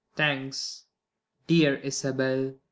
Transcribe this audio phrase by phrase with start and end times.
[0.15, 0.83] Thanks,
[1.45, 2.55] dear Isabell.